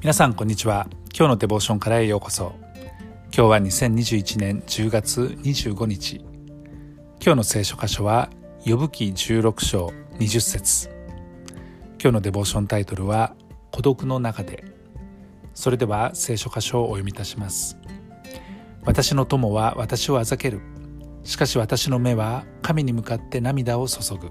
[0.00, 0.86] 皆さんこんにちは。
[1.14, 2.54] 今日のデボーションからへようこそ。
[3.36, 6.24] 今日は2021年10月25日。
[7.22, 8.30] 今日の聖書箇所は
[8.64, 10.88] 呼ぶ記16章20節。
[12.02, 13.34] 今日のデボーションタイトルは
[13.72, 14.64] 孤独の中で。
[15.52, 17.76] それでは聖書箇所をお読みいたします。
[18.86, 20.62] 私の友は私をあざける。
[21.24, 24.30] しかし私の目は神に向かって涙を注ぐ。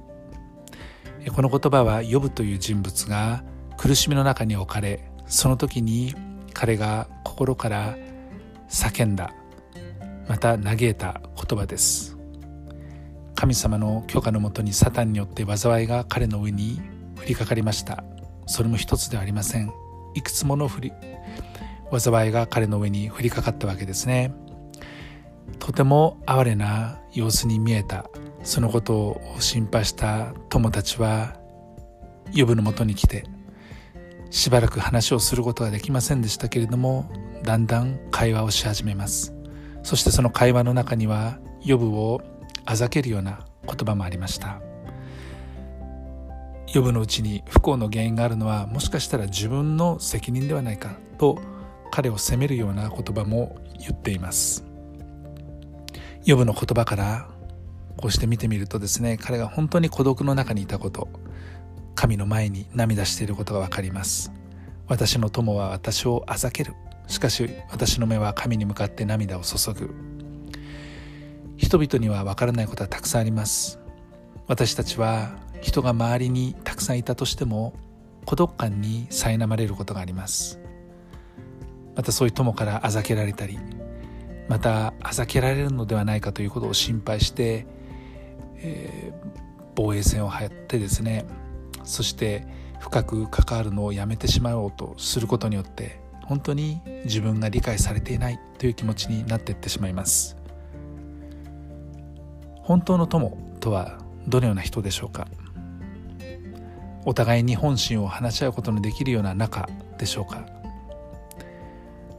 [1.32, 3.44] この言葉は呼ぶという人物が
[3.78, 6.14] 苦しみの中に置かれその時に
[6.54, 7.96] 彼が心から
[8.68, 9.34] 叫んだ
[10.28, 12.18] また嘆いた言葉です。
[13.36, 16.82] 神様の許可のもとにサタンによって災いが彼の上に
[17.18, 18.04] 降りかかりました。
[18.46, 19.72] それも一つではありません。
[20.14, 20.94] いくつもの降り
[21.98, 24.34] 災いが彼の上に降りかかったわけですね。
[25.58, 28.10] とても哀れな様子に見えた。
[28.44, 31.36] そのことを心配した友達は
[32.36, 33.26] 呼ぶのもとに来て
[34.30, 37.10] しばらく話をすることができませんでしたけれども
[37.44, 39.34] だんだん会話をし始めます。
[39.84, 42.22] そしてその会話の中には予部を
[42.66, 44.62] あざけるような言葉もありました。
[46.74, 51.40] 予部のうちに不幸の原因があるのはもしかしたら自分の責任ではないかと
[51.90, 54.64] 彼を責めるような言葉も言っています。
[56.26, 57.30] 予部の言葉から
[57.98, 61.10] こうして見てみるとですね彼が本当に孤独の中にいたこと
[62.00, 64.32] 神の前に涙していることがわかります。
[64.88, 66.74] 私の友は私をあざける。
[67.08, 69.94] しかし私の目は神に向かって涙を注ぐ。
[71.58, 73.82] 人々にはわからないことはたくさんあります。
[74.48, 77.74] 私たちは人が周りにたくさんいたとしても
[78.24, 80.58] 孤独感に苛まれることがあります。
[81.98, 83.60] またそういう友からあざけられたり
[84.48, 87.66] またあざけられるのではないかということを心配して、
[88.56, 89.32] えー、
[89.76, 91.26] 防衛戦を張ってですね
[91.84, 92.46] そして
[92.80, 100.38] 深く関わるのをやめてしまおうとすることによって本当に自分が理解されていないという気持ちになっていってしまいます。
[102.62, 103.98] 本当の友とは
[104.28, 105.28] どのような人でしょうか？
[107.06, 109.68] お互いに本心を話し合うことのできるような仲
[109.98, 110.46] でしょうか？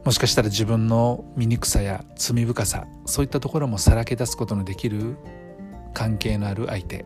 [0.03, 5.15] もしかしたら自分の醜さや罪深さそういったところもさらけ出すことのできる
[5.93, 7.05] 関係のある相手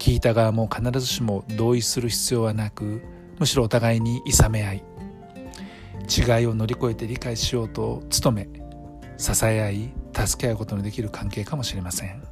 [0.00, 3.02] 聞いた側も必ずしも同意する必要はなく
[3.38, 4.84] むしろお互いにいさめ合い
[6.08, 8.48] 違いを乗り越えて理解しようと努め
[9.18, 12.22] 支え合い助け合うことのできる関係かもしれません。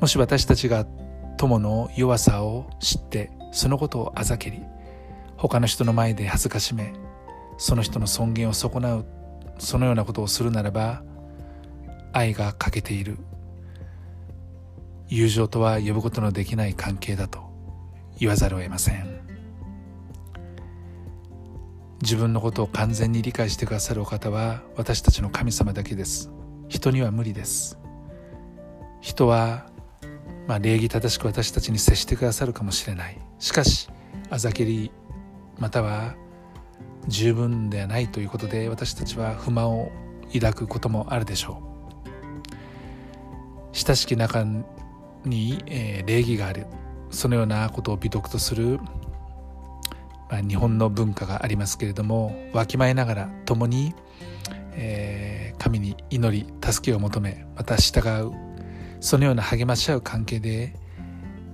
[0.00, 0.84] もし私たちが
[1.36, 4.60] 友の弱さを知ってそのことをあざけり
[5.36, 6.92] 他の人の前で恥ずかしめ
[7.56, 9.06] その人の尊厳を損なう
[9.58, 11.04] そのようなことをするならば
[12.12, 13.18] 愛が欠けている。
[15.08, 17.40] 友情とは呼ぶことのできない関係だと
[18.18, 19.18] 言わざるを得ません。
[22.02, 26.30] 自分のことを完全に理解してくださるお方は私たちの神様だけです。
[26.68, 27.78] 人には無理です。
[29.00, 29.66] 人は、
[30.46, 33.18] まあ、礼儀正しく私たちに接してくださるかもしれない。
[33.38, 33.88] しかし
[34.30, 34.90] あざけり
[35.58, 36.14] または
[37.08, 39.90] 十分ではないということで私たちは不満を
[40.32, 41.68] 抱くこともあるでしょう。
[43.72, 44.44] 親しき仲
[45.28, 46.66] に、え、礼儀がある。
[47.10, 48.78] そのようなことを美徳とする、
[50.30, 53.94] まあ、日本の文化がありますけれどもわきまえながら共に、
[54.72, 58.32] えー、神に祈り助けを求めまた従う。
[59.00, 60.74] そのような励まし合う関係で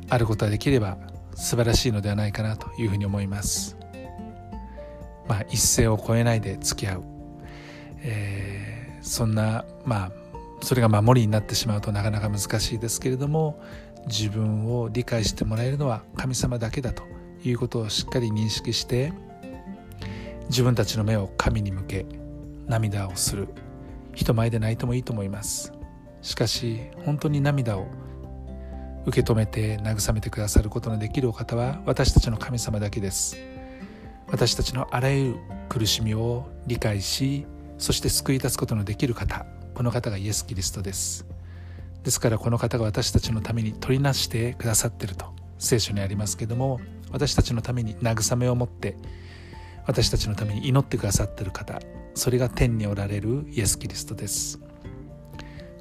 [0.09, 0.97] あることができれば
[1.35, 3.77] 素晴らしいのではないかなというふうに思います。
[5.29, 7.05] まあ、一線を越えないで付き合う、
[8.01, 10.13] えー、そんなまあ
[10.65, 13.61] それが守りになってしまうとなかなか難しいですけれども
[14.07, 17.05] 自分を理解してもらえるのは神様だけだと
[17.45, 19.13] いうことをしっかり認識して
[20.49, 22.07] 自分たちの目を神に向け
[22.67, 23.49] 涙をする。
[24.15, 25.73] 人前で泣いてもいいと思います。
[26.23, 27.87] しかし本当に涙を
[29.07, 33.37] 受け止めて慰めてくださることのできるお方は私たちの神様だけです。
[34.29, 35.37] 私たちのあらゆる
[35.69, 37.47] 苦しみを理解し
[37.77, 39.45] そして救い出すことのできる方。
[39.75, 41.27] この方がイエス・キリストです
[42.03, 45.27] ですからこの方が私たちのために取りなしてくださっていると
[45.59, 46.81] 聖書にありますけども
[47.11, 48.97] 私たちのために慰めを持って
[49.87, 51.81] 私たちのために祈ってくださっている方
[52.15, 54.61] それが天におられるイエス・キリストです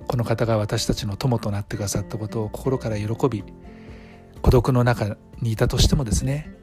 [0.07, 3.44] この方が私たちの友となってくださったことを心から喜び
[4.42, 6.54] 孤独の中にいたとしてもですね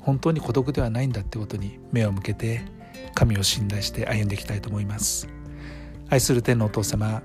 [0.00, 2.62] 本当に孤独ではないんだってことに目を向けて
[3.14, 5.39] 神を信頼して歩んでいきたいと思います。
[6.10, 7.22] 愛する天のお父様。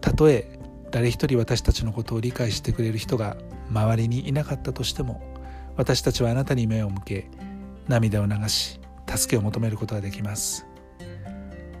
[0.00, 0.58] たとえ
[0.90, 3.36] 誰一人私たちのことを理解してくれる人が
[3.70, 5.22] 周りにいなかったとしても
[5.76, 7.30] 私たちはあなたに目を向け
[7.88, 10.66] 涙を流し助けを求めることができます。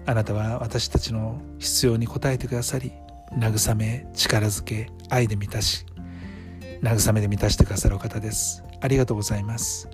[0.06, 2.92] あなたは私たちの必要に応えてくださり
[3.36, 5.86] 慰め力づけ愛で満たし
[6.82, 8.62] 慰めで満たしてくださるお方です。
[8.80, 9.88] ありがとうございます。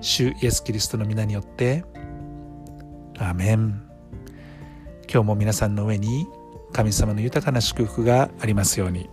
[0.00, 1.84] 主イエス・キリストの皆によって
[3.18, 3.93] アメン。
[5.14, 6.26] 今日も皆さんの上に
[6.72, 9.08] 神様の豊かな祝福がありますように。